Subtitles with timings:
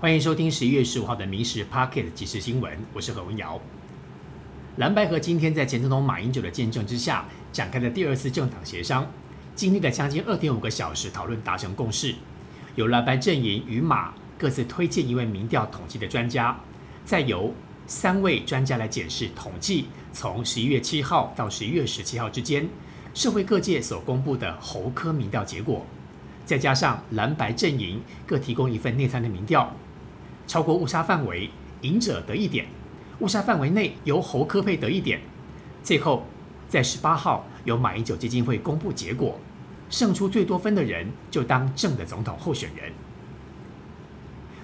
[0.00, 3.60] 欢迎收听十一月十五号的《民事 Pocket》即时新闻，我是何文瑶。
[4.76, 9.10] 蓝白河今天在前总统马英九的见证之下，展开了第二次政党协商，
[9.56, 12.14] 经历了将近二点五个小时讨论，达成共识。
[12.76, 16.56] 由蓝白阵营与马各自推荐一位民调统计的专家，
[17.04, 17.52] 再由
[17.88, 22.68] 三位专家来检视统计，从十一月七号到十一月十七号之间，
[23.14, 25.84] 社会各界所公布的侯科民调结果，
[26.44, 29.74] 再加上蓝白阵营各提供一份内参的民调。
[30.48, 31.50] 超过误差范围，
[31.82, 32.64] 赢者得一点；
[33.20, 35.20] 误差范围内由侯科配得一点。
[35.82, 36.24] 最后，
[36.68, 39.38] 在十八号由马英九基金会公布结果，
[39.90, 42.90] 胜出最多分的人就当正的总统候选人。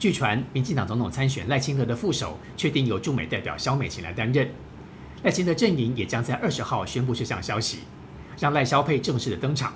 [0.00, 4.50] 据传，民进党总统参选赖清德的副手确定由驻美代表萧美琴来担任。
[5.22, 7.78] 赖清德阵营也将在二十号宣布这项消息，
[8.40, 9.74] 让赖萧配正式的登场。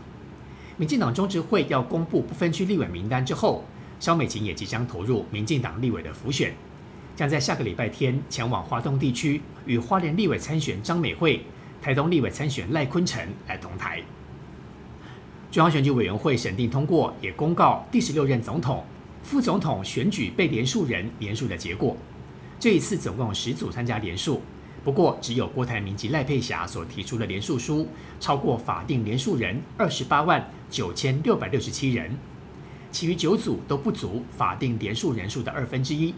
[0.77, 3.64] 民进党中执会要公布不分区立委名单之后。
[4.02, 6.52] 肖美琴也即将投入民进党立委的辅选，
[7.15, 11.44] 将在下个礼拜天前往华东地区与花莲立委参选张美惠、
[11.81, 14.03] 台东立委参选赖坤成来同台。
[15.53, 18.84] 中央选举委员会审定通过，也公告第十六任总统、
[19.22, 21.97] 副总统选举被连署人连署的结果。
[22.59, 24.42] 这一次总共十组参加连署，
[24.83, 27.87] 不过只有郭台铭及赖佩霞所提出的连署书
[28.19, 32.19] 超过法定连署人二十八万九千六百六十七人。
[32.92, 36.14] 其余九组都不足法定连数人数的二分之一，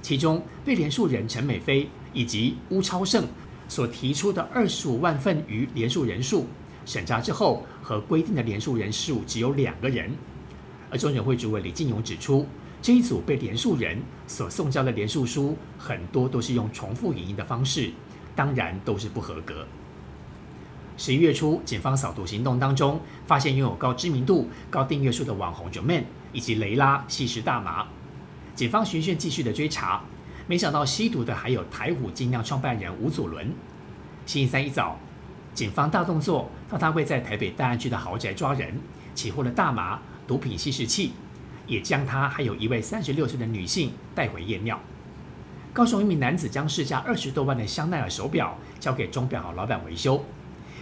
[0.00, 3.26] 其中被连数人陈美飞以及巫超胜
[3.68, 6.46] 所提出的二十五万份余连数人数，
[6.86, 10.10] 审查之后和规定的连数人数只有两个人。
[10.90, 12.46] 而中选会主委李进勇指出，
[12.80, 17.90] 这一组被连数人所送交的连数书很多都是用重复影印的方式，
[18.34, 19.66] 当然都是不合格。
[20.98, 27.86] 十一月初，警方扫毒行动当中，发现拥有高知名度、高订阅数的网红 j o m a n 以及雷拉吸食大麻。
[28.56, 30.02] 警方循线继续的追查，
[30.48, 33.46] 没想到吸毒的还有台虎精酿创办人吴祖伦。
[34.26, 34.98] 星期三一早，
[35.54, 38.80] 警方大动作，到他位在台北大安区的豪宅抓人，
[39.14, 41.12] 起获了大麻、毒品吸食器，
[41.68, 44.80] 也将他还有一位三十六岁的女性带回验尿。
[45.72, 50.24] 高雄一名男子将市价二十多万的香奈儿手表交给钟表行老板维修。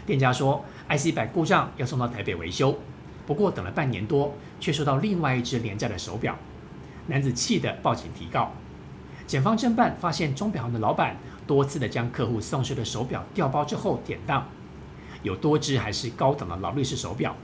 [0.06, 2.78] 店家说，IC 板故障要送到台北维修，
[3.26, 6.38] 不过等了半年多，却收到另外一只廉价的手表。
[7.08, 8.52] 男子气得报警提告。
[9.26, 14.46] 检方侦办发现，钟表行的老板多次的将客户送去的手表调包之后典当，
[15.24, 17.34] 有多只还是高档的劳力士手表。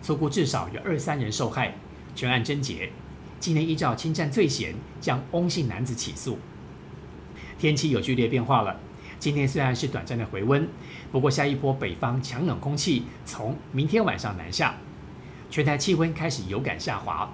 [0.00, 1.74] 粗估至少有二三人受害。
[2.14, 2.90] 全案侦结，
[3.38, 6.38] 今天依照侵占罪嫌将翁姓男子起诉。
[7.58, 8.80] 天气有剧烈变化了。
[9.22, 10.68] 今天虽然是短暂的回温，
[11.12, 14.74] 不过下一波北方强冷空气从明天晚上南下，
[15.48, 17.32] 全台气温开始有感下滑。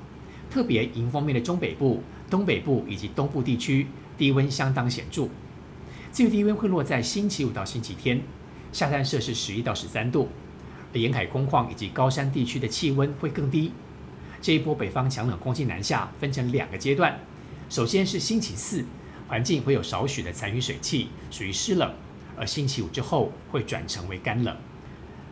[0.50, 3.87] 特别迎风面的中北部、东北部以及东部地区
[4.19, 5.28] 低温相当显著，
[6.12, 8.20] 最低温会落在星期五到星期天，
[8.70, 10.28] 下探摄氏十一到十三度。
[10.93, 13.72] 而沿海空旷以及高山地区的气温会更低。
[14.43, 17.19] 这一波北方强冷空气南下分成两个阶段，
[17.70, 18.84] 首先是星期四。
[19.28, 21.93] 环境会有少许的残余水汽，属于湿冷，
[22.34, 24.56] 而星期五之后会转成为干冷。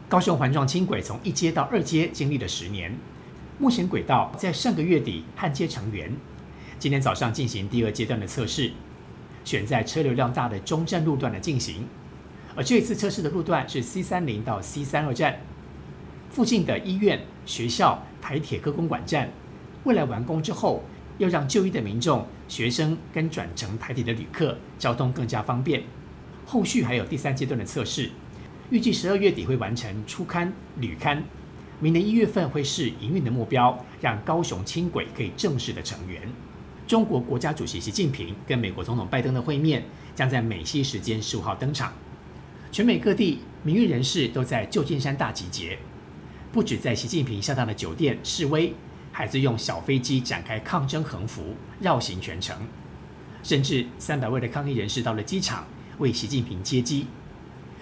[0.07, 2.95] 高雄环状轻轨从一阶到二阶经历了十年，
[3.59, 6.15] 目前轨道在上个月底焊接成圆，
[6.79, 8.71] 今天早上进行第二阶段的测试，
[9.47, 11.89] 选在车流量大的中正路段的进行。
[12.55, 15.41] 而这一次测试的路段是 C 三零到 C 三二站
[16.31, 19.31] 附近的医院、学校、台铁科公馆站，
[19.85, 20.85] 未来完工之后。
[21.19, 25.83] 要让就医的民众、学生跟转乘台铁的旅客交通更加方便。
[26.45, 28.11] 后续还有第三阶段的测试，
[28.71, 31.25] 预计十二月底会完成初刊、旅刊，
[31.81, 36.23] 明年一月份会是营运的目标，让高雄轻轨可以正式的成员。
[36.87, 39.83] 中国国家主席习近平跟美国总统拜登的会面
[40.15, 41.93] 将在美西时间十五号登场，
[42.71, 45.79] 全美各地名誉人士都在旧金山大集结，
[46.53, 48.73] 不止在习近平下榻的酒店示威。
[49.17, 52.55] 还是用小飞机展开抗争横幅，绕行全程，
[53.43, 55.67] 甚至三百位的抗议人士到了机场
[55.97, 57.07] 为习近平接机。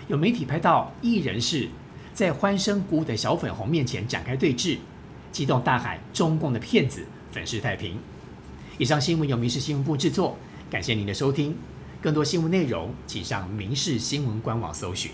[0.07, 1.69] 有媒体拍到艺人士
[2.13, 4.79] 在欢声鼓舞的小粉红面前展开对峙，
[5.33, 7.99] 激动大喊“中共的骗子，粉饰太平”。
[8.79, 10.39] 以上新闻由民事新闻部制作，
[10.71, 11.57] 感谢您的收听。
[12.01, 15.11] 更多新闻内容，请上民事新闻官网搜寻。